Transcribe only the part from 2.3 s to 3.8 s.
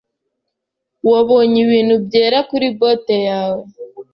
kuri bote yawe.